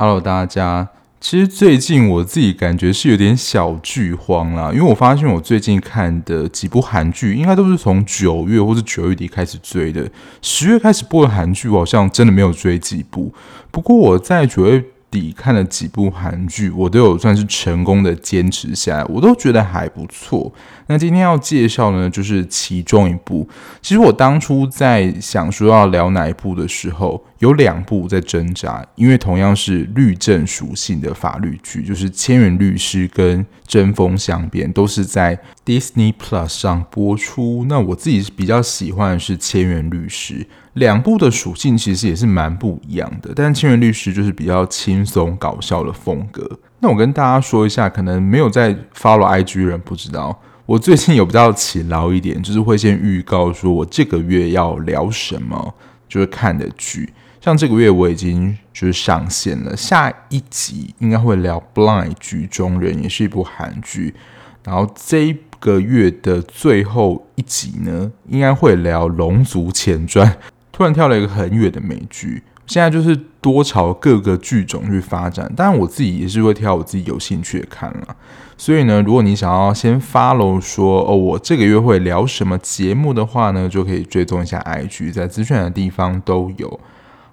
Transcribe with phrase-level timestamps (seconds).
[0.00, 0.90] Hello，大家。
[1.20, 10.08] 其实最近我自己感觉是有点小剧荒啦，因为我发现我最近看的几部韩剧，应该都是从九月或者九月底开始追的。
[10.40, 13.34] 十月开始播的韩剧，我好像真的没有追几部。
[13.72, 20.52] 不过我在九月底看了几部韩剧，我都有算是成功的坚持下来，我都觉得还不错。
[20.86, 23.48] 那今天要介绍呢，就是其中一部。
[23.82, 37.64] 其实我当初在想说要聊哪一部的时候，有两部在挣扎，因为同样是律政属性的法律剧，就是《千元律师》跟《针锋相边》，都是在 Disney Plus 上播出。
[37.68, 40.34] 那我自己比较喜欢的是《千元律师》。
[40.74, 46.58] 两部的属性其实也是蛮不一样的，但《千元律师》就是比较轻松搞笑的风格。
[46.80, 55.74] 那我跟大家说一下，可能没有在 follow IG 人不知道，我最近有比较勤劳一点，就是会先预告说我这个月要聊什么，
[56.08, 57.12] 就是看的剧。
[57.40, 64.14] 像这个月我已经就是上线了，下一集应该会聊《Blind 局中人》，也是一部韩剧。
[64.64, 70.26] 然后这个月的最后一集呢，应该会聊《龙族前传》。
[70.72, 75.50] 突然跳了一个很远的美剧，现在就是多朝各个剧种去发展。
[75.56, 78.16] 当然，我自己也是会挑我自己有兴趣的看了。
[78.56, 86.80] 所以呢，如果你想要先 follow 说哦，我这个月会聊什么节目的话呢，就可以追踪一下 IG，在资讯的地方都有。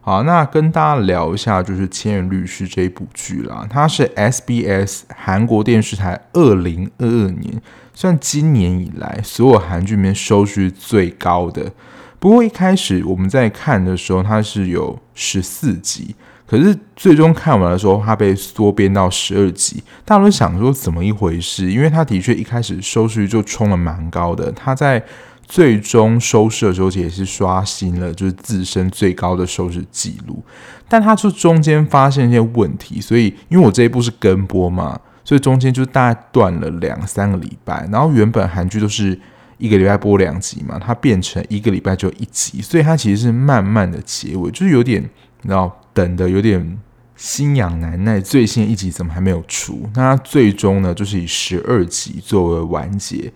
[0.05, 7.59] 好，那跟大家聊一下就是《千元律师》这一部剧啦，它是 SBS 韩国电视台二零二二年
[7.91, 11.71] 算今年以来所有韩剧里面收视最高的。
[12.19, 16.13] 不过一开始我们在看的时候，它是有十四集，
[16.45, 19.83] 可是最终看完的时候，它被缩编到十二集。
[20.05, 21.71] 大家都想说怎么一回事？
[21.71, 25.03] 因为它的确一开始收视率就冲了蛮高的，它在
[25.45, 30.43] 最终收视的时候也是刷新了就是自身最高的收视记录。
[30.89, 37.87] 但它就中间发现一些问题，所以因为我这一部是跟播嘛，所以中间就大概断了两三个礼拜。
[37.91, 39.19] 然后原本韩剧都是。
[39.57, 46.77] 一个礼拜播两集嘛，它变成一个礼拜就一集，所以它其实是慢慢的结尾，就是有点你知道等的有点
[47.15, 49.89] 心痒难耐，最新一集怎么还没有出？
[49.93, 53.31] 那它最终呢，就是以十二集作为完结。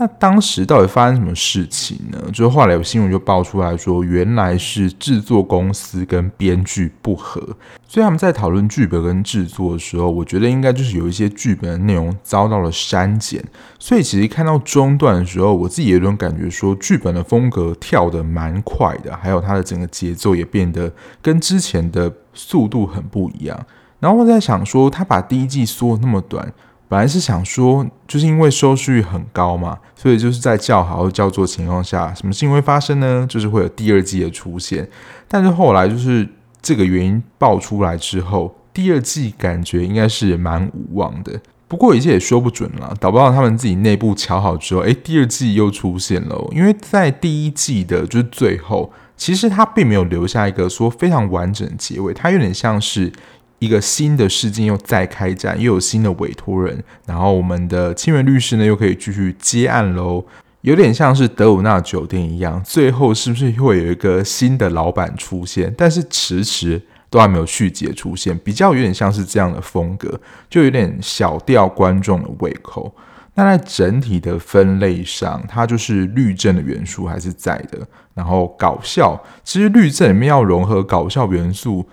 [0.00, 2.18] 那当时到底发生什么事情呢？
[2.32, 7.40] 就是后来有新闻就爆出来说，原来是制作公司跟编剧不合，
[7.88, 13.44] 所以他们在讨论剧本跟制作的时候，我觉得应该就是有一些剧本的内容遭到了删减。
[13.80, 23.66] 所以其实看到中段的时候，我自己有种感觉说，剧本的风格跳得蛮快的，还有它的整个节奏也变得跟之前的速度很不一样。
[23.98, 26.54] 然后我在想说，他把第一季缩那么短。
[26.88, 33.26] 本来是想说，就是因为收视率很高嘛，所以就是在叫好叫座情况下，什么事情会发生呢？
[33.28, 34.88] 就是会有第二季的出现。
[35.28, 36.26] 但是后来就是
[36.62, 41.38] 这个原因爆出来之后，第二季感觉应该是蛮无望的。
[41.68, 46.48] 不过一切也说不准了，搞不好他们自己内部瞧好之后，诶，第二季又出现了。
[46.52, 53.12] 因为在第一季的就是最后，其实他并没有留下一个说非常完整的结尾，它有点像是。
[53.60, 60.24] 一个新的事件又再开展，又有新的委托人，然后我们的清源律师呢又可以继续接案喽，
[60.60, 65.74] 有点像是德鲁纳酒店一样，最后是不是会有一个新的老板出现？
[65.76, 66.80] 但是迟迟
[67.10, 72.94] 都还没有续集出现，比较有点像是这样的风格，就有点小吊观众的胃口。
[73.34, 77.78] 那在整体的分类上，它就是律政的元素还是在的，
[78.14, 81.84] 然后搞笑，其实律政里面要融合搞笑元素。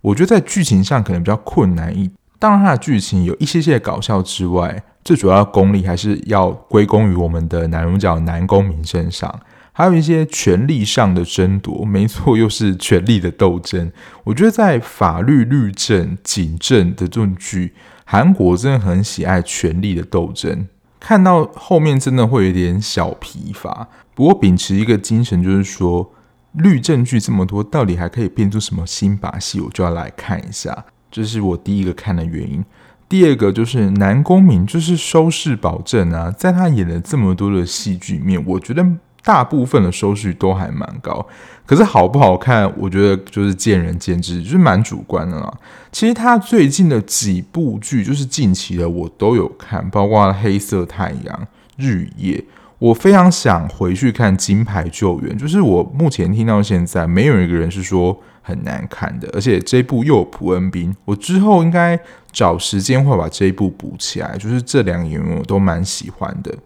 [0.00, 9.40] 我觉得在剧情上可能比较困难一，当然它的剧情有一些些搞笑之外，最主要功力还是要归功于我们的男主角南宫珉身上，
[9.72, 13.90] 还有一些权力上的争夺，没错，又是权力的斗争。
[14.22, 20.68] 我觉得在法律、律政、警政的这种剧，韩国真的很喜爱权力的斗争，
[21.00, 23.88] 看到后面真的会有点小疲乏。
[24.14, 26.12] 不过秉持一个精神，就是说。
[26.58, 29.60] 律政剧这么多，到底还可以变出什么新把戏？
[29.60, 32.64] 我就要来看一下，这是我第一个看的原因。
[33.08, 38.84] 第二个就是南宫珉，就是收视保证啊，在他演了这么多的戏剧里面，我觉得
[39.24, 41.26] 大部分的收视都还蛮高。
[41.64, 45.50] 可是好不好看，我觉得就是见仁见智，就是蛮主观的啦。
[45.90, 51.24] 其实他最近的几部剧，就是近期的我都有看，包括《黑色太阳》、
[51.76, 52.38] 《日与夜》。
[52.78, 61.98] 我非常想回去看《金牌救援》，就是我目前听到现在没有一个人是说很难看的，而且这一部又有朴恩斌，我之后应该
[62.30, 64.36] 找时间会把这一部补起来。
[64.38, 66.52] 就是这两个演员我都蛮喜欢的，《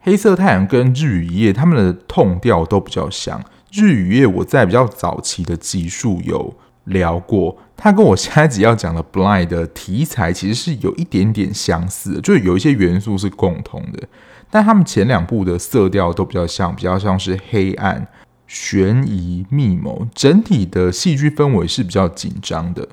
[0.00, 3.40] 黑色太阳》跟《日与夜》他们的痛调都比较像，
[3.70, 6.54] 《日与夜》我在比较早期的集数有
[6.84, 14.06] 聊过，他跟我下一集要讲的《Blind》的题材其实是有一点点相似的，就是有一些元素是共同的，
[14.54, 18.06] 但他们前两部的色调都比较像，比较像是黑暗、
[18.46, 22.86] 悬疑、密谋，整体的戏剧氛围是比较紧张的。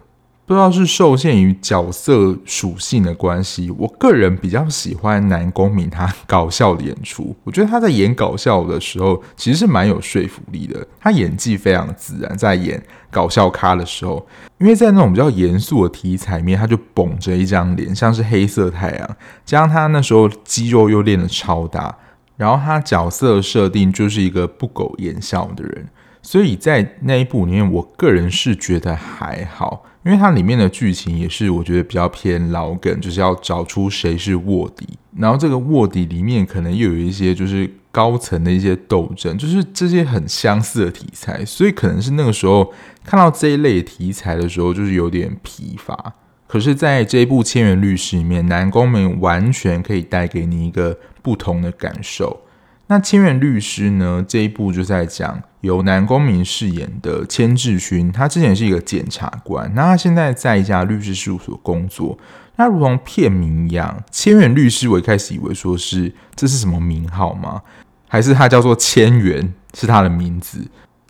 [0.50, 7.36] 不知道是受限于角色属性的关系，我个人比较喜欢南宫珉他搞笑的演出。
[7.44, 10.84] 我觉得他在演搞笑的时候，其实是蛮有说服力的。
[11.00, 21.96] 他演技非常自然，在演搞笑咖的时候，因为在那种比较严肃的题材面，他就绷着一张脸，像是黑色太阳，加上他那时候肌肉又练得超大，
[22.38, 25.88] 然后他角色设定就是一个不苟言笑的人，
[26.22, 29.86] 所以在那一部里面，我个人是觉得还好。
[30.06, 34.88] 因为它里面的剧情也是我觉得比较偏老梗，就是要找出谁是卧底，
[35.18, 42.74] 然后这个卧底里面可能又有一些就是高层的一些斗争，就是这些很相似的题材，所以可能是那个时候
[43.04, 46.14] 看到这一类题材的时候，就是有点疲乏。
[46.48, 52.42] 可是，在这一部《千元律师》里面，南宫珉完全可以带给你一个不同的感受。
[52.92, 54.26] 那《千元律师》呢？
[54.28, 62.18] 这一部就在讲由南宫珉饰演的千智勋，他之前是一个检察官，那他现在在一家律师事务所工作。
[62.56, 67.62] 那如同片名一样，《千元律师》，我一开始以为说是这是什么名号吗？
[68.08, 70.68] 还是他叫做千元是他的名字？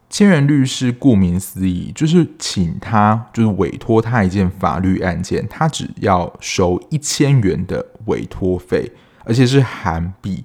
[0.09, 8.91] 千元律师顾名思义，就是请他，就是委托他一件法律案件，他只要收一千元的委托费，
[9.23, 10.43] 而且是韩币。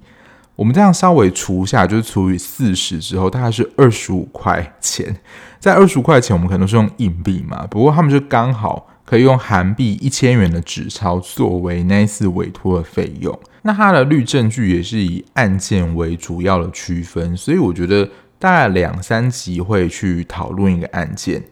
[0.56, 5.16] 我们这样稍微除下，就是除以四十之后，大概是二十五块钱。
[5.58, 13.36] 在二十五块钱，我们可能是用硬币嘛，不过他们就刚好可以用韩币一千元的纸钞作为那一次委托的费用。
[13.62, 18.08] 那它的律证据也是以案件为主要的区分，所以我觉得
[18.38, 21.42] 大概两三集会去讨论一个案件。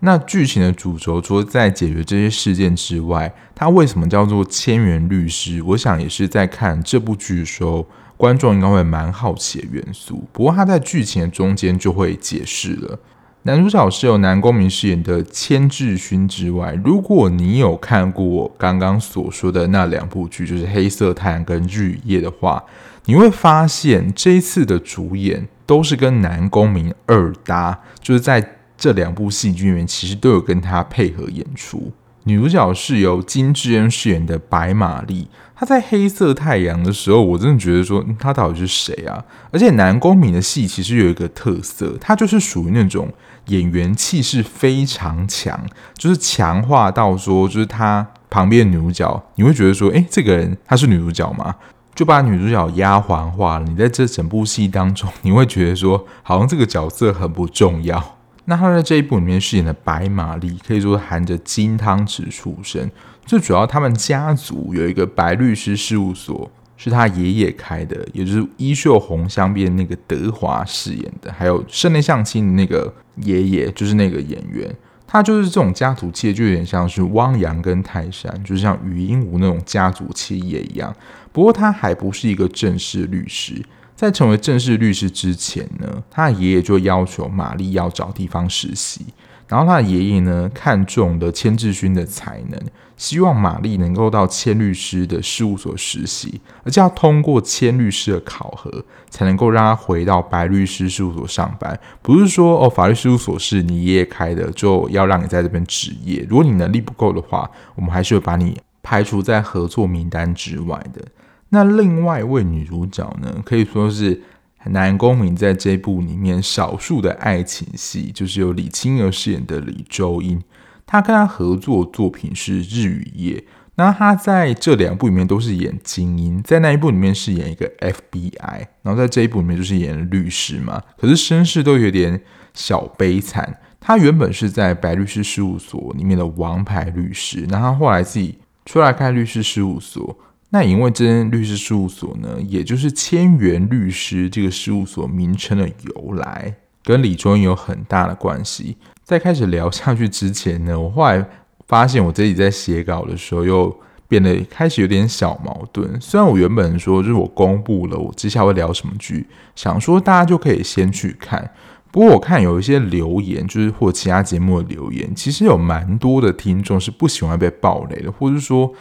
[0.00, 5.62] 那剧情的主轴除了在解决这些事件之外，它为什么叫做千元律师？
[5.62, 7.86] 我想也是在看这部剧的时候。
[8.20, 12.98] 观众应该会蛮好奇的元素，不过他在剧情的中间就会解释了。
[13.44, 22.62] 男主角是由南宫珉饰演的千智勋之外，如果你有看过我刚刚所说的那两部剧，就是《黑色太阳》跟《日与夜》的话，
[23.06, 31.90] 你会发现这一次的主演都是跟南宫珉二搭，就是在这两部戏剧里面，其实都有跟他配合演出。
[32.24, 35.26] 女主角是由金智恩饰演的白玛丽。
[35.60, 39.22] 他在《黑色太阳》的时候，我真的觉得说他到底是谁啊？
[39.50, 43.12] 而且南宫珉的戏其实有一个特色，他就是属于那种
[43.48, 45.60] 演员气势非常强，
[45.92, 51.54] 就是强化到说，就是他旁边的女主角，你会觉得说，诶，这个人她是女主角吗？
[51.94, 53.66] 就把女主角丫鬟化了。
[53.68, 58.16] 你在这整部戏当中，你会觉得说，好像这个角色很不重要。
[58.46, 62.90] 那他在这一部里面饰演的白玛丽，可以说含着金汤匙出生。
[63.26, 74.74] 最主要，他们家族有一个白律师事务所，是他爷爷开的，也就是《衣袖红镶边》那个德华饰演的，还有《室内相亲》的那个爷爷，就是那个演员。
[75.06, 80.94] 他就是这种家族企业，就有点像是汪洋跟泰山，就是像余英禑那种家族企业一样。
[81.32, 83.60] 不过，他还不是一个正式律师。
[83.96, 89.04] 在成为正式律师之前呢，他爷爷就要求玛丽要找地方实习。
[89.50, 92.60] 然后他的爷爷呢，看中了千智勋的才能，
[92.96, 101.76] 希望玛丽能够到千律师的事务所实习，而且要通过千律师的考核，才能够让他回到白律师事务所上班。
[102.00, 106.24] 不是说哦，法律事务所是你爷爷开的，就要让你在这边执业。
[106.30, 111.02] 如果你能力不够的话，我们还是会把你排除在合作名单之外的。
[111.48, 114.22] 那另外一位女主角呢，可以说是
[114.66, 120.42] 南宫珉在这部里面少数的爱情戏，就是由李清儿饰演的李周英。
[120.86, 123.36] 她跟他合作作品是《日与夜》，
[123.76, 130.82] 那她在这两部里面都是演精英，在那一部里面是演一个 FBI，然后在这一部里面就是演律师嘛。
[130.98, 132.20] 可是身世都有点
[132.52, 133.60] 小悲惨。
[133.78, 140.18] 她原本是在白律师事务所里面的王牌律师，然后后来自己出来开律师事务所。
[140.52, 146.52] 那因为这间律师事务所呢，也就是千元律师这个事务所名称的由来，
[146.82, 148.76] 跟李周英有很大的关系。
[149.04, 151.24] 在开始聊下去之前呢，我后来
[151.68, 153.72] 发现我自己在写稿的时候又
[154.08, 156.00] 变得开始有点小矛盾。
[156.00, 161.48] 虽然我原本说就是我公布了我接下来会聊什么剧，想说大家就可以先去看。
[161.92, 168.74] 不过我看有一些留言，就是或其他节目的留言，其实有蛮多的听众是不喜欢被爆雷的，或者说。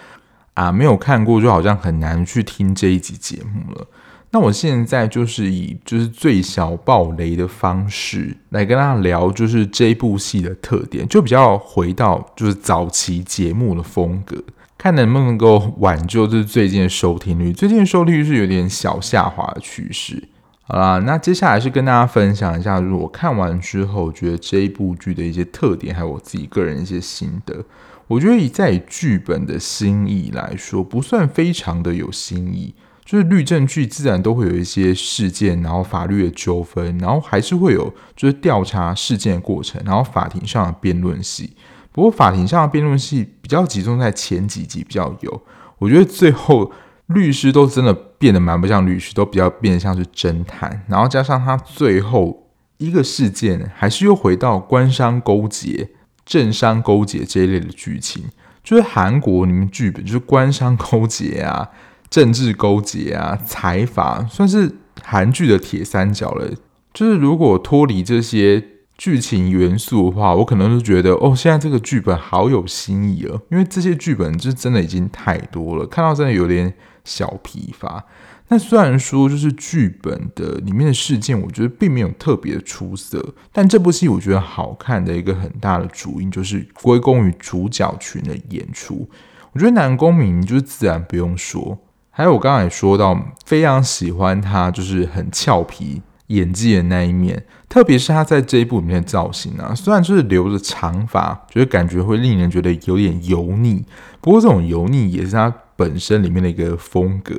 [0.59, 3.87] 啊，没有看过就好像很难去听这一集节目了。
[4.31, 14.35] 那我现在就是以就是最小爆雷的方式来跟大家聊，就是这部戏的特点，就比较回到就是早期节目的风格，
[14.77, 17.53] 看能不能够挽救就是最近的收听率。
[17.53, 20.21] 最近收听率是有点小下滑的趋势。
[20.63, 27.63] 好啦，那接下来是跟大家分享一下，就是我看完之后觉得这一部剧的一些特点，还有我自己个人一些心得。
[28.09, 32.75] 我觉得以在剧本的新意来说，不算非常的有新意。
[33.05, 41.55] 就是律政剧自然都会有一些事件，然后法律的纠纷，然后还是会有就是调查事件的过程，然后法庭上的辩论戏。
[41.91, 45.41] 不过法庭上的辩论戏比较集中在前几集比较有，
[45.79, 46.71] 我觉得最后
[47.07, 50.85] 律师都真的变得蛮不像律师，都比较变得像是侦探。
[50.87, 52.47] 然后加上他最后
[52.77, 55.89] 一个事件，还是又回到官商勾结、
[56.29, 58.23] 政商勾结这一类的剧情，
[58.63, 61.67] 就是韩国里面剧本就是官商勾结啊。
[62.09, 66.49] 政治勾结啊，财阀算是韩剧的铁三角了。
[66.93, 68.63] 就是如果脱离这些
[68.97, 73.41] 剧情元素的话，我可能就觉得哦，现在这个剧本好有新意了。
[73.51, 78.05] 因为这些剧本就真的已经太多了，看到真的有点小疲乏。
[78.51, 89.07] 那虽然说就是剧本的里面的事件，我觉得并没有特别的出色，但这部戏我觉得好看的一个很大的主因就是归功于主角群的演出。
[89.53, 91.77] 我觉得南宫珉就是自然不用说。
[92.09, 103.85] 还有我刚才说到，非常喜欢他，就是很俏皮演技的那一面，特别是他在这一部里面的造型啊，虽然就是留着长发，觉得感觉会令人觉得有点油腻，
[104.19, 107.35] 不过这种油腻也是他本身里面的一个风格。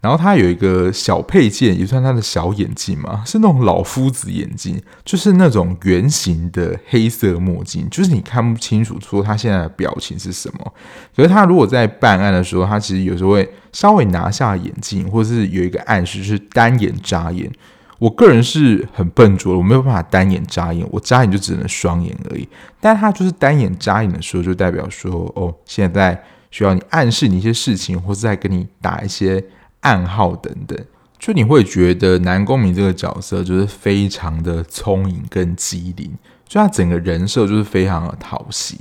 [0.00, 10.74] 然后他有一个小配件，也算他的小眼镜嘛，是那种老夫子眼镜，就是那种圆形的黑色墨镜，就是你看不清楚说他现在的表情是什么。
[11.16, 17.50] 可是他如果在办案的时候，他其实有时候会稍微拿下眼镜，或者是有一个暗示，就是单眼眨眼。
[17.98, 22.48] 我个人是很笨拙的，我没有办法单眼眨眼，我眨眼就只能双眼而已。
[22.80, 29.44] 但他就是单眼眨眼的时候，就代表说哦，现在需要你暗示你一些事情，或是在跟你打一些。
[29.84, 30.78] 暗号等等，
[31.18, 36.10] 就你会觉得南宫珉这个角色就是非常的聪颖跟机灵，
[36.48, 38.80] 就他整个人设就是非常的讨喜。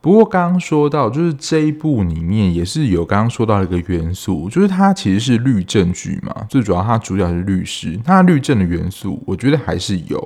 [0.00, 10.18] 不过刚刚说到，就是这一部里面也是有刚刚说到一个元素，就是它其实是律政剧嘛，最主要它主角是律师，那律政的元素我觉得还是有。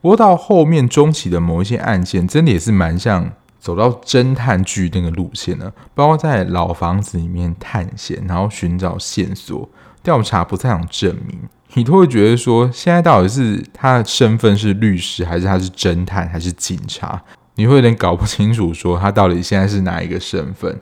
[0.00, 3.32] 不过到后面中期的某一些案件，真的也是蛮像。
[3.58, 9.66] 走到侦探剧那个路线呢，包括在老房子里面探险，然后寻找线索、
[10.02, 11.38] 调查不在场证明，
[11.72, 17.22] 你都会觉得说，现在到底是他的身份是律师，还是他是侦探，还是警察？
[17.56, 20.80] 你会有点搞不清楚，说他到底现在是哪一个身份。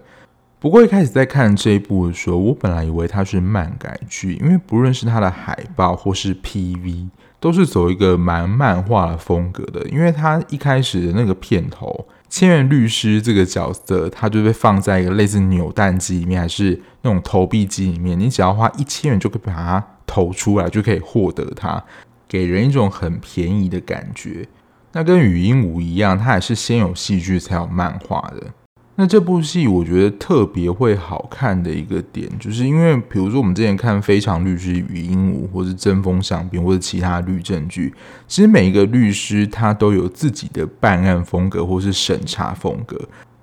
[0.58, 7.08] 不过一开始在看这一部的时候，我本来以为它是漫改剧，因为不论是它的海报或是 PV，
[7.40, 12.06] 都是走一个蛮漫画的风格的，因为它一开始的那个片头。
[12.28, 18.18] 千元律师这个角色，他就被放在一个类似扭蛋机里面，还是那种投币机里面。
[18.18, 21.82] 你只要花一千元就可以把它投出来，就可以获得它，
[22.26, 24.48] 给人一种很便宜的感觉。
[24.92, 28.46] 那跟禹英禑一样，它也是先有戏剧才有漫画的。
[28.94, 37.92] 那这部戏我觉得特别会好看的一个点，就是因为比如说我们之前看《非常律师禹英禑》，或是《针锋相对》，或者其他律政剧，
[38.28, 43.00] 其实每一个律师他都有自己的办案风格，或是审查风格。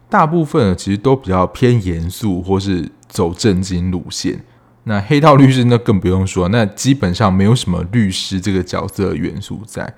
[0.07, 4.39] 大部分其实都比较偏严肃，或是走正经路线。
[4.83, 9.91] 那黑道律师那更不用说，那基本上没有什么律师这个角色元素在。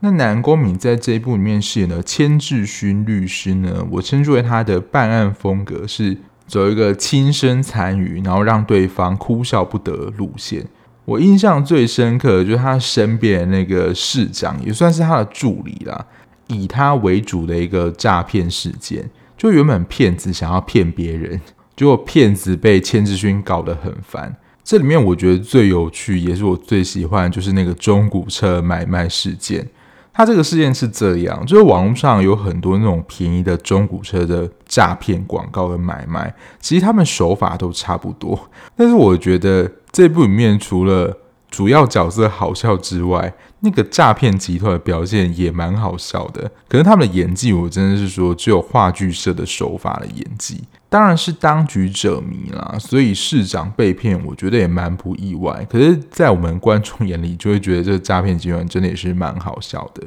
[0.00, 10.66] 那南宫珉在这一部里面饰演的千智勋律师呢，我称之为他的办案风格是走一个亲身参与，然后让对方哭笑不得路线。
[11.06, 16.04] 我印象最深刻的就是他身边的那个市长，也算是他的助理啦，
[16.48, 19.08] 以他为主的一个诈骗事件。
[19.36, 21.40] 就原本骗子想要骗别人，
[21.76, 24.34] 结果骗子被千智勋搞得很烦。
[24.64, 29.66] 这里面我觉得最有趣，也是我最喜欢，就是那个中古车买卖事件。
[30.16, 38.48] 他这个事件是这样，就是网络上有很多那种便宜的中古车的诈骗广告跟买卖，其实他们手法都差不多。
[38.74, 41.14] 但是我觉得这部里面除了
[41.50, 46.50] 主要角色好笑之外，那个诈骗集团的表现也蛮好笑的。
[46.68, 50.62] 可是他们的演技，我真的是说只有话剧社的手法的演技。
[50.88, 55.66] 当然是当局者迷啦，所以市长被骗，我觉得也蛮不意外。
[55.68, 60.04] 可是，在我们观众眼里，就会觉得这个诈骗集团真的也是蛮好笑的。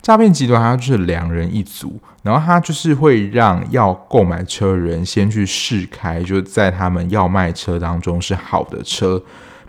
[0.00, 9.22] 诈骗集团它就是两人一组，然后他就是会让要购买车的人先去试开，就在他们要卖车当中是好的车，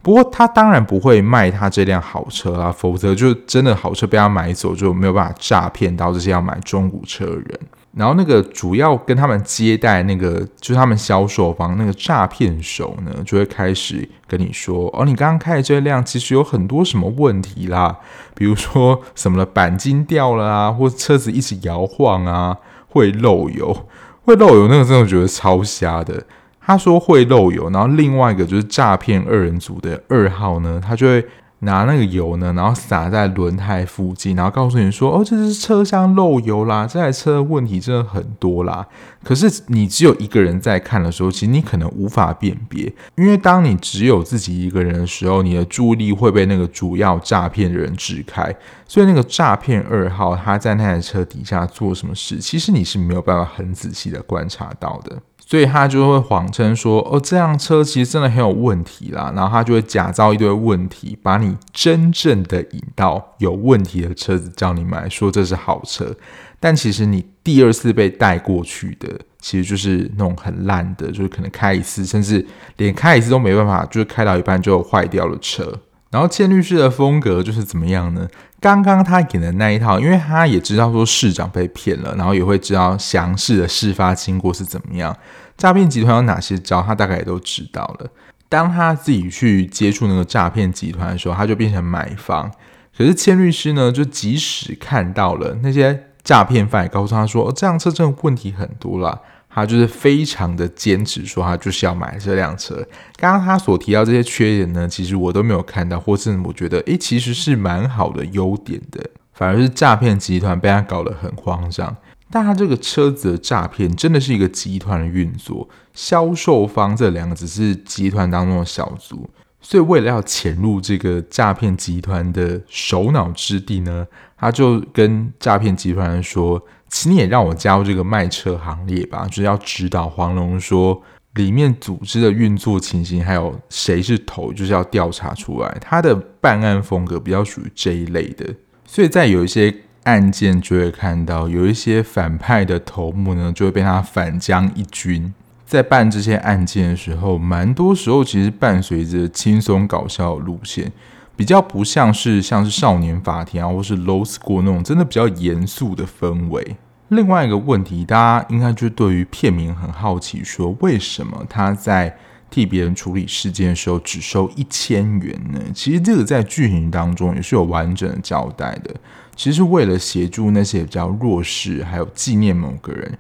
[0.04, 7.60] 不过他当然不会卖他这辆好车啊，否则就真的好车被他买走，就没有办法诈骗到这些要买中古车的人。
[7.96, 17.96] 然后那个主要跟他们接待那个，就是他们销售方那个诈骗手呢，就会开始跟你说：“哦，你刚刚开的这辆其实有很多什么问题啦，
[18.36, 22.58] 比如说什么的钣金掉了啊，或车子一直摇晃啊，
[22.90, 23.88] 会漏油，
[24.26, 26.26] 会漏油。”那个真的觉得超瞎的。
[26.66, 31.26] 他说会漏油，然后另外一个就是诈骗二人组的二号呢，他就会。
[31.66, 38.86] 拿那个油呢，然后撒在轮胎附近，然后告诉你说：“哦，这是车厢漏油啦，这台车的问题真的很多啦。”
[39.24, 48.54] 可是你只有一个人在看的时候，其实你可能无法辨别，因为当你只有自己一个人的时候，你的注意力会被那个主要诈骗的人支开，
[48.86, 55.18] 所以那个诈骗二号他在那台车底下做什么事，其实你是没有办法很仔细的观察到的。
[55.46, 66.16] 所以他就会谎称说：“哦，这辆车其实真的很有问题啦。”然后他就会假造一堆问题，把你真正的引到有问题的车子叫你买，说这是好车。
[66.60, 69.10] 但其实你第二次被带过去的，
[69.40, 72.44] 其实就是那种很烂的，就是可能开一次，甚至
[72.78, 75.78] 连开一次都没办法，就是开到一半就坏掉了车。
[76.14, 78.28] 然后千律师的风格就是怎么样呢？
[78.62, 85.18] 刚刚他演的那一套，因为他也知道说市长被骗了，然后也会知道详细的事发经过是怎么样，
[85.58, 88.08] 诈骗集团有哪些招，他大概也都知道了。
[88.48, 92.52] 当他自己去接触那个诈骗集团的时候，他就变成买方。
[92.96, 99.20] 可是千律师呢，就即使看到了那些诈骗犯，也告诉他说，哦，这辆车真的问题很多啦。
[99.54, 102.76] 他就是非常的坚持说，他就是要买这辆车。
[103.18, 109.08] 刚刚他所提到这些缺点呢，其实我都没有看到，或是我觉得，诶，其实是蛮好的优点的。
[109.34, 111.96] 反而是诈骗集团被他搞得很慌张。
[112.32, 119.30] 但他这个车子的诈骗真的是一个集团的运作，销售方这两个只是集团当中的小卒。
[119.62, 126.60] 所以为了要潜入这个诈骗集团的首脑之地呢，他就跟诈骗集团说。
[126.96, 131.02] 请你也让我加入这个卖车行列吧，就是要指导黄龙说
[131.34, 135.78] 里面组织的运作情形，还有谁是头，就是要调查出来。
[135.82, 138.54] 他的办案风格比较属于这一类的，
[138.86, 145.34] 所以在有一些案件就会看到有一些反派的头目呢，就会被他反将一军。
[145.66, 150.92] 在办这些案件的时候，蛮多时候其实伴随着轻松搞笑的路线。
[151.36, 156.76] 比较不像是像是少年法庭啊，或是 Law School 那种真的比较严肃的氛围。
[157.10, 162.18] 另外一个问题，大家应该就对于片名很好奇，说为什么他在
[162.50, 165.60] 替别人处理事件的时候只收一千元呢？
[165.74, 168.96] 其实这个在剧情当中也是有完整的交代的。
[169.36, 173.18] 其实为了协助那些比较弱势，还有纪念某个人，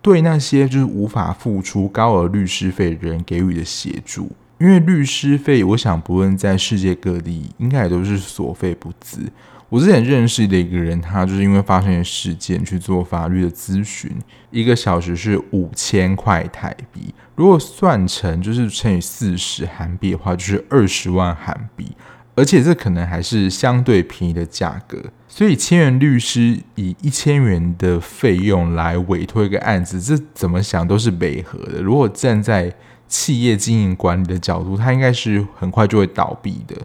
[0.00, 4.32] 对那些就是无法付出高额律师费的人给予的协助。
[4.58, 9.28] 因为律师费，我想不论在世界各地，应该也都是所费不貲。
[9.74, 14.08] 我之前认识的一个人，他就是因为发生事件去做法律的咨询，
[14.52, 21.90] 一个小时是五千块台币，如果算成就是乘以四十韩币的话，就是二十万韩币，
[22.36, 24.96] 而且这可能还是相对便宜的价格。
[25.26, 31.82] 所以千元律师以一千元的费用来委托一个案子，这怎么想都是违和的。
[31.82, 32.72] 如果站在
[33.08, 36.76] 企业经营管理的角度，他应该是很快就会倒闭的。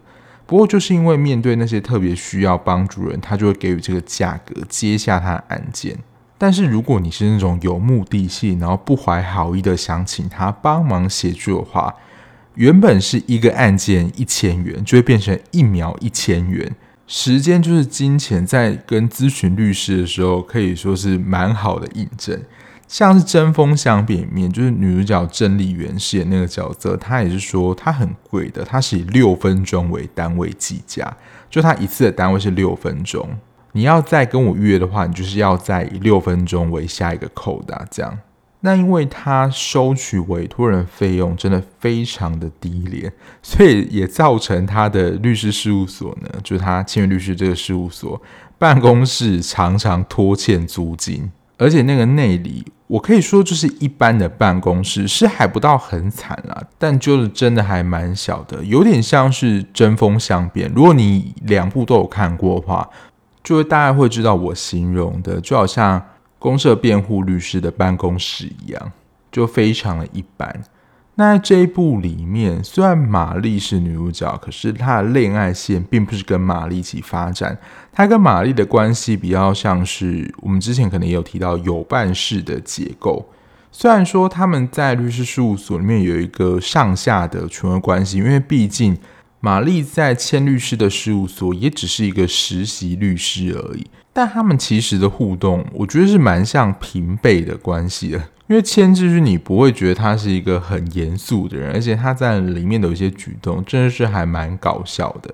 [0.50, 5.96] 不过，就是因为面对那些特别需要帮助人，他就会给予这个价格接下他的案件。
[6.40, 11.94] 但是，如果你是那种有目的性，然后不怀好意的想请他帮忙协助的话，
[12.56, 16.76] 原本是一个案件一千元，就会变成一秒一千元。
[17.06, 22.42] 时间就是金钱，在跟咨询律师的时候，可以说是蛮好的印证。
[22.90, 31.16] 像是针锋相对里面，就是女主角郑丽媛饰演那个角色，她也是说她很贵的，她是以六分钟为单位计价，
[31.52, 33.30] 就她一次的单位是六分钟，
[33.74, 38.18] 你要再跟我预约的话，你就是要再以六分钟为下一个扣的这样。
[38.62, 48.20] 那因为她收取委托人费用真的非常的低廉，所以也造成她的律师事务所呢，就是她签约律师这个事务所
[48.58, 51.32] 办公室常常拖欠租金。
[51.62, 60.70] 而且那个内里，我可以说就是一般的办公室，是还不到很惨啦，但就是真的还蛮小的，有点像是针锋相对。
[60.74, 62.90] 如果你两部都有看过的话，
[63.44, 66.04] 就会大家会知道我形容的，就好像
[66.40, 68.92] 公社辩护律师的办公室一样，
[69.32, 70.64] 就非常的一般。
[71.20, 77.58] 那在这一部里面，虽然玛丽是女主角，可是她的恋爱线并不是跟玛丽一起发展。
[77.92, 83.30] 她跟玛丽的关系比较像是我们之前可能也有提到有伴式的结构。
[83.70, 88.98] 虽然说他们在律师事务所里面有一个上下的权威关系，因为毕竟
[89.42, 93.86] 玛丽在千律师的事务所也只是一个实习律师而已。
[94.20, 98.18] 但他们其实的互动，我觉得是蛮像平辈的关系的。
[98.48, 105.34] 因为千智是，你不会觉得他是一个很严肃的人，而且他在里面的有一些举动，真的是还蛮搞笑的。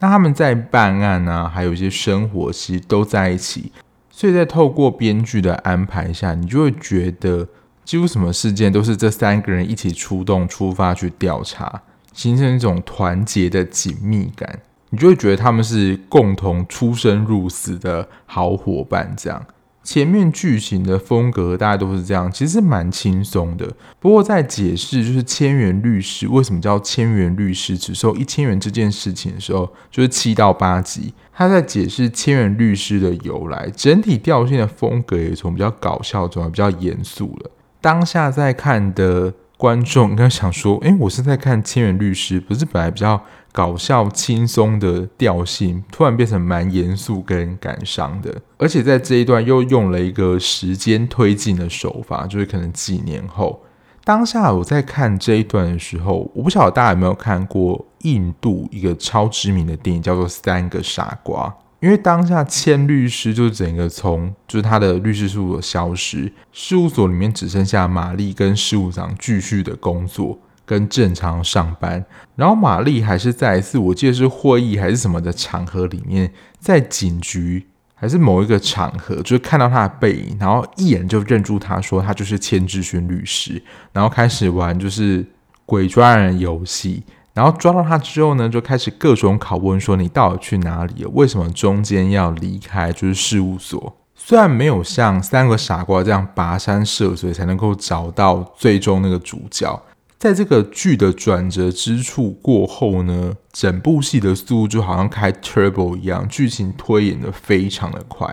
[0.00, 3.70] 那他们在办案啊，还有一些生活，其实都在一起。
[4.10, 7.46] 所以在透过编剧的安排下，你就会觉得
[7.84, 14.58] 几乎什么事件都是这三个人一起出动、出发去调查，形成一种团结的紧密感。
[14.94, 19.44] 你就会觉得他们是共同出生入死的好伙伴，这样。
[19.82, 23.68] 前面剧情的风格大概都是这样，其实蛮轻松的。
[23.98, 37.50] 不过在解释就是千元律师为什么叫千元律师只收一千元这件事情的时候，就是七到八集，他在解释千元律师的由来，整体调性的风格也从比较搞笑转为比较严肃了。
[37.80, 43.20] 当下在看的观众应该想说：“诶，我是在看千元律师，不是本来比较。”
[43.54, 53.62] 搞笑轻松的调性，突然变成蛮严肃跟感伤的，而且在这一段又用了一个时间推进的手法，就是可能几年后，
[54.02, 61.48] 当下我在看这一段的时候，我不晓得大家有没有看过印度一个超知名的电影，叫做《三个傻瓜》。
[61.78, 70.40] 因为当下千律师就整个从就是他的律师事务所消失，事务所里面只剩下玛丽跟事务长继续的工作。
[70.66, 72.04] 跟正常上班，
[72.36, 85.24] 然后玛丽还是在一次，我记得是会议还是什么的场合里面，在警局还是某一个场合，就是看到他的背影，然后一眼就认出他，说他就是千智勋律师，然后开始玩就是
[85.66, 91.10] 鬼抓人游戏，然后抓到他之后呢，就开始各种拷问，说你到底去哪里了？
[91.10, 92.92] 为什么中间要离开？
[92.92, 99.82] 就是事务所，虽然没有像三个傻瓜这样跋山涉水才能够找到最终那个主角。
[100.24, 108.26] 在这个剧的转折之处过后呢，整部戏的速度就好像开 turbo 一样，剧情推演的非常的快，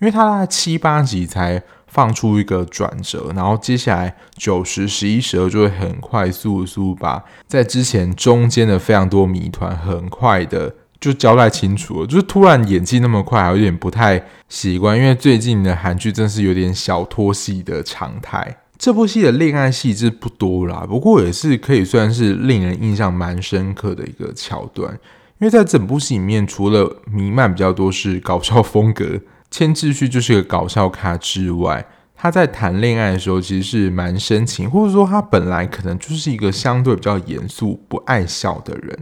[0.00, 18.56] 因为它大概七八集才放出一个转折，然后接下来九十、十一、十二就会很快速速把在之前中间的非常多谜团很快的就交代清楚了，就是突然演技那么快，还有点不太习惯，因为最近的韩剧真是有点小拖戏的常态。
[18.78, 24.92] 这部戏的恋爱戏是不多啦，不过也是可以算是令人印象蛮深刻的一个桥段。
[25.38, 38.98] 因为在整部戏里面，除了弥漫比较多是搞笑风格，千智勋就是个搞笑咖之外，他在谈恋爱的时候其实是蛮深情，或者说他本来可能就是一个相对比较严肃、不爱笑的人，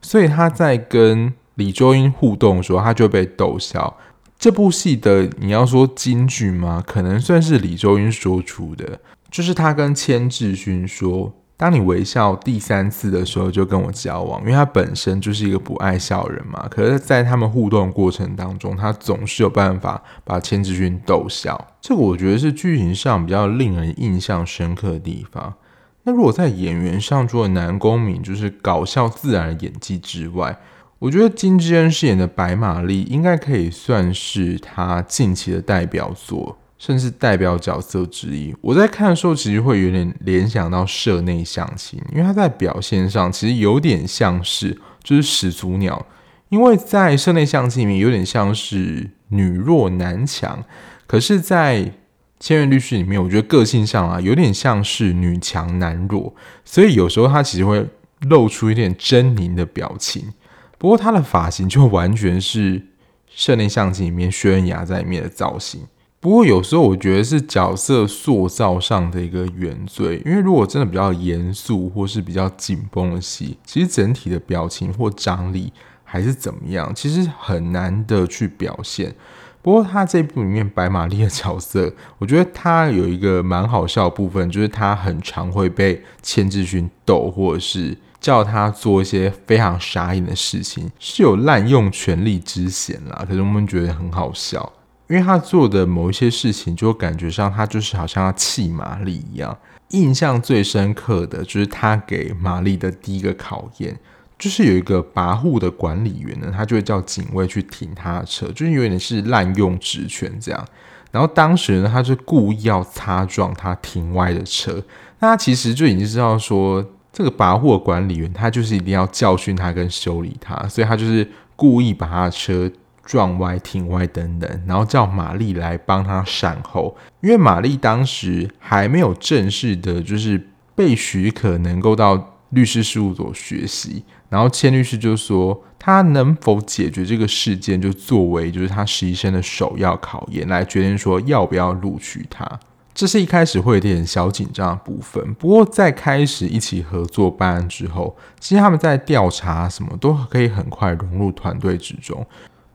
[0.00, 3.96] 所以他在跟李周英互动的时候，他就被逗笑。
[4.44, 6.84] 这部戏的你要说金句吗？
[6.86, 9.00] 可能算是李周英说出的。
[9.30, 16.68] 就是他跟千智勋说：“当你微笑第三次的时候，就跟我交往。”因为他本身就是一个不爱笑的人嘛。
[16.70, 21.58] 可是，在他们互动过程当中，他总是有办法把千智勋逗笑。
[21.80, 25.54] 这个我觉得是剧情上比较令人印象深刻的地方。
[26.02, 30.60] 那如果在演员上，除了南宫珉就是搞笑自然演技之外，
[31.04, 36.56] 我觉得金智恩饰演的白玛丽应该可以算是他近期的代表作。
[36.76, 38.54] 甚至代表角色之一。
[38.60, 46.04] 我在看的时候，其实会有点联想到社内相亲，因为他在表现上其实有点像是就是始祖鸟，
[46.50, 50.62] 因为在社内相亲里面有点像是女弱男强，
[51.06, 51.92] 可是，在
[52.38, 56.34] 千元律师里面，我觉得个性上啊有点像是女强男弱，
[56.66, 57.86] 所以有时候他其实会
[58.28, 60.34] 露出一点狰狞的表情。
[60.78, 62.82] 不过他的发型就完全是
[63.28, 65.82] 室内相机里面薛恩雅在里面的造型。
[66.20, 75.70] 不过有时候我觉得是角色塑造上的一个原罪，因为如果真的比较严肃或是比较紧绷的戏，其实整体的表情或张力
[76.02, 79.14] 还是怎么样，其实很难的去表现。
[79.60, 93.22] 不过他这部里面白玛丽的角色，我觉得他有一个蛮好笑的部分，就是他很常会被千智勋逗，或者是叫他做一些非常傻眼的事情，是有滥用权力之嫌啦。
[93.28, 94.72] 可是我们觉得很好笑。
[95.10, 99.54] 因为他做的某一些事情，就感觉上他就是好像要气玛丽一样。
[99.90, 103.94] 印象最深刻的就是他给玛丽的第一个考验，
[104.38, 110.66] 就是有一个跋扈的管理员呢，他就会叫警卫去停他的车，就是有点是滥用职权这样。
[111.10, 114.82] 然后当时呢，他就故意要擦撞他停歪的车，
[115.18, 116.82] 那他其实就已经知道说，
[117.14, 122.70] 这个跋扈管理员他就是一定要教训他跟修理他，所以他就是故意把他的车。
[123.06, 130.42] 撞歪、停歪等等，然后叫玛丽来帮他善后，因为玛丽当时还没有正式的，就是
[130.74, 142.58] 被许可能够到律师事务所学习，然后千律师就说，他能否解决这个事件，就作为就是他实习生的首要考验，来决定说要不要录取他。
[142.94, 152.24] 这是一开始会有点小紧张的部分，不过在开始一起合作办案之后，其实他们在调查什么都可以很快融入团队之中，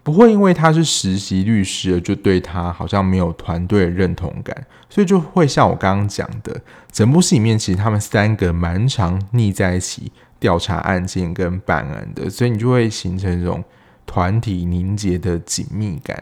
[0.03, 6.59] 不会因为他是实习律师而就对他好像没有团队认同感，所以就会像我刚刚讲的，
[6.91, 13.63] 整部戏里面其实他们三个蛮常腻在一起调查案件跟办案的，所以你就会形成这种
[14.05, 16.21] 团体凝结的紧密感。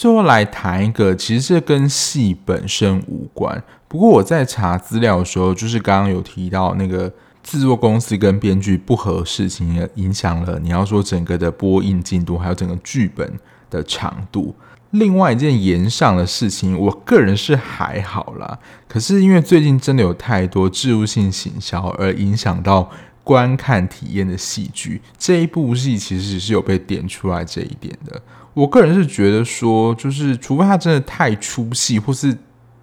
[0.00, 3.62] 最后来谈一个，其实这跟戏本身无关。
[3.86, 13.30] 不过我在查资料的时候，就是刚刚有提到那个制作公司跟编剧不合事情，影响了你要说整个的播映进度，还有整个剧本
[13.68, 14.54] 的长度。
[14.92, 18.58] 另外一件延上的事情，我个人是还好啦。
[18.88, 22.90] 可是因为最近真的有太多置入性行销而影响到
[23.22, 28.22] 观看体验的戏剧，这一部戏其实是有被点出来这一点的。
[28.54, 32.36] 我个人是觉得说，就是除非他真的太出戏，或是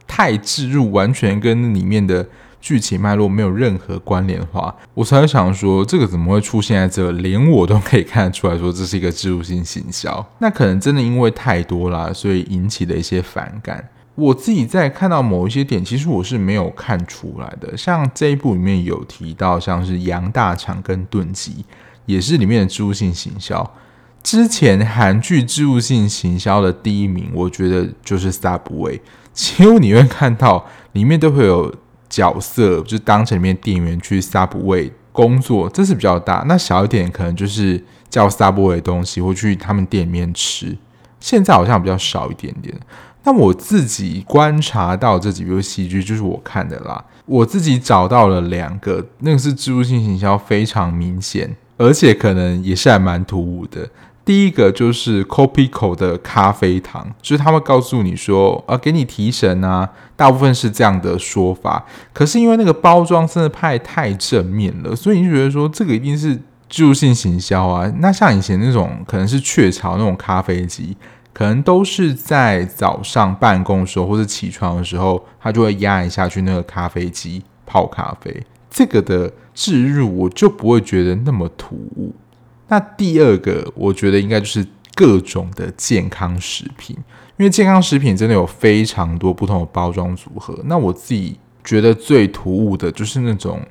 [0.07, 2.25] 太置入，完全跟里面的
[2.61, 7.11] 剧情脉络没有任何关联的话，我才会想说，这个怎么会出现在这？
[7.11, 10.25] 连我都可以看得出来说，这是一个置入性行销。
[10.39, 13.87] 那可能真的因为太多啦，所以引起了一些反感。
[14.15, 17.77] 我自己在看到某一些点，其实我是没有看出来的。
[17.77, 21.63] 像这一部里面有提到，像是杨大强跟盾吉，
[22.07, 23.69] 也是里面的置入性行销。
[24.27, 28.99] 之前韩剧置入性行销的第一名，我觉得就是 Subway。
[29.31, 31.73] 几乎你会看到里面都会有
[32.09, 36.43] 角色，就当成里面店员去 Subway 工作，这是比较大。
[36.45, 40.77] 那小一点可能就是叫 Subway 的东西，或去他们店里面吃。
[41.21, 42.77] 现在好像比较少一点点。
[43.23, 47.01] 那我自己观察到这几部戏剧，就是我看的啦。
[47.25, 53.89] 我自己找到了两个，那个是置入性行销非常明显，而且可能也是还蛮突兀的。
[54.27, 61.85] 第一个就是 Kopiko 的咖啡糖，就是他会告诉你说，啊，给你提神啊，大部分是这样的说法。
[62.11, 66.37] 可是因为那个包装真的拍太正面了，所以你就觉得说这个一定是
[66.67, 67.89] 置入性行销啊。
[67.99, 70.97] 那像以前那种可能是雀巢那种咖啡机，
[71.31, 78.43] 可能都是在早上办公的时候或者起床的时候，他就会压一下去那个咖啡机泡咖啡。
[78.69, 82.13] 这个的置入我就不会觉得那么突兀。
[82.69, 86.95] 那第二个，我觉得应该就是各种的健康食品，
[87.37, 90.57] 因为健康食品真的有非常多不同的包装组合。
[90.65, 93.61] 那我自己觉得最突兀的就是那种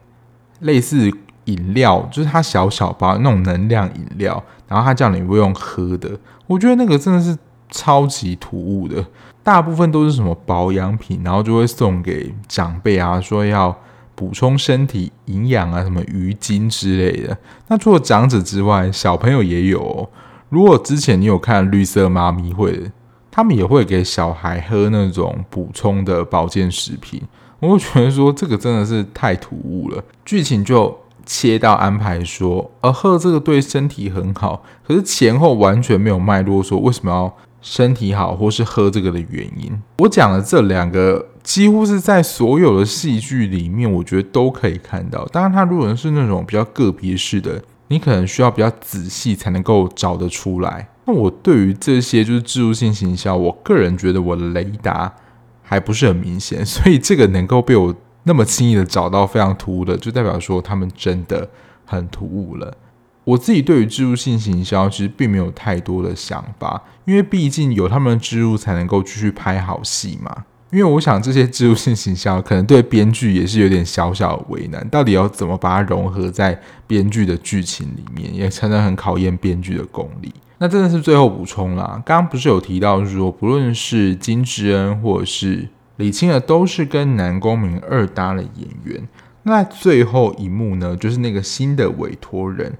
[0.61, 1.11] 类似
[1.45, 7.37] 饮料，就是它小小包那种能量饮料，然后它叫你不用喝的，我觉得那个真的是
[7.71, 9.05] 超级突兀的。
[9.43, 13.77] 大部分都是什么保养品，然后就会送给长辈啊，说要。
[14.17, 17.37] 补充身体营养啊，什么鱼精之类的。
[17.69, 20.09] 那除了长者之外，小朋友也有哦。
[20.49, 22.91] 如果之前你有看绿色妈咪会，
[23.31, 27.23] 他们也会给小孩喝那种补充的保健食品。
[27.61, 30.03] 我会觉得说这个真的是太突兀了。
[30.25, 39.79] 剧情就切到安排说，呃，喝这个对身体很好，可是前后完全没有脉络说为什么要身体好，或是喝这个的原因。
[39.99, 41.27] 我讲的这两个。
[41.47, 45.25] 几乎是在所有的戏剧里面，我觉得都可以看到。
[45.27, 50.89] 当然，它如果是那种比较个别式的，你可能需要比较仔细才能够找得出来。
[51.05, 55.15] 那我对于这些就是置入性行销，我个人觉得我的雷达
[55.63, 61.49] 还不是很明显，所以这个能够被我那么轻易的找到非常突兀的，就代表说他们真的
[61.85, 62.77] 很突兀了。
[63.23, 70.45] 我自己对于植入性行销其实并没有太多的想法，因为毕竟有他们的植入才能够继续拍好戏嘛。
[70.71, 80.33] 因为我想这些植入性行销可能对编剧也是有点小小的为难，到底要怎么把它融合在编剧的剧情里面，也真的很考验编剧的功力。
[80.59, 89.07] 那真的是最后补充啦，刚刚不是有提到说，不论是金智恩或者是李清儿，都是跟南宫珉二搭的演员。
[89.45, 92.77] 那最后一幕呢，就是那个新的委托人，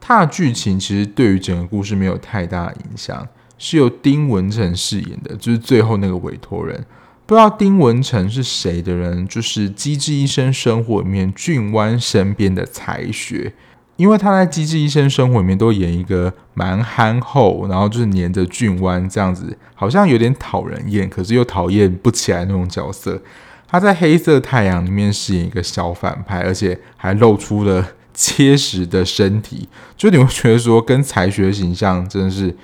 [0.00, 6.82] 他的剧情其实对于整个故事没有太大的影响，是由丁文成饰演的，就是最后那个委托人。
[7.26, 13.52] 不知道丁文成是谁的人，就是《机智医生生活》里面俊湾身边的才学，
[13.96, 23.20] 因为他在《机智医生生活》里面都演一个蛮憨厚，然后就是黏着俊湾这样子，好像有点讨人厌，可是又讨厌不起来那种角色。
[23.66, 32.54] 他在《黑色太阳》里面饰演一个小反派，而且还露出了结实的身体，就你会觉得说跟才学形象真的是。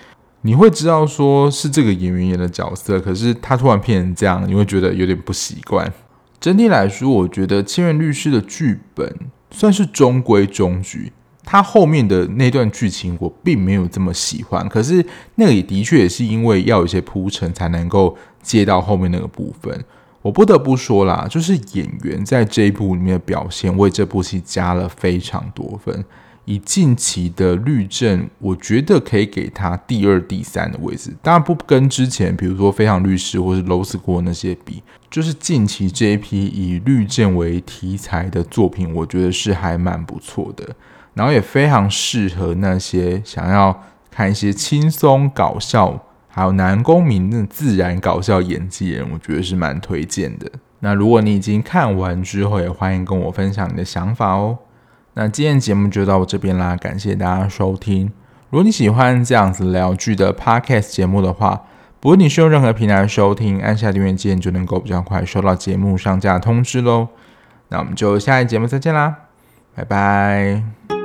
[0.43, 5.93] 你会知道说是这个演员演的角色，可是他突然变成这样，你会觉得有点不习惯。
[6.41, 9.15] 整体来说，我觉得《千元律师》的剧本
[9.53, 11.13] 算是中规中矩，
[11.45, 14.69] 他后面的那段剧情我并没有这么喜欢。
[14.69, 19.85] 可是那个也的确也是因为要有一些铺陈才能够接到后面那个部分。
[20.23, 26.05] 我不得不说啦，就是演员在这一部里面的表现，为这部戏加了非常多分。
[26.45, 31.15] 以近期的律政，我觉得可以给他第二、第三的位置。
[31.23, 40.69] 当然不跟之前，比如说《非常律师》或是《Law School》那些比，就是近期这一批以律政为题材的作品，我觉得是还蛮不错的。
[41.15, 50.51] 然后也非常适合那些想要看一些轻松搞笑，还有男公民那自然搞笑演技人，我觉得是蛮推荐的。
[50.81, 54.59] 那如果你已经看完之后，也欢迎跟我分享你的想法哦。
[55.15, 58.11] 那今天节目就到我这边啦，感谢大家收听。
[58.51, 61.63] 如果你喜欢这样子聊剧的 podcast 节目的话，
[62.01, 67.09] 不论你是用任何平台收听，按下订阅键就能够比较快收到节目上架通知喽。
[67.69, 69.17] 那我们就下一节目再见啦，
[69.75, 71.02] 拜拜。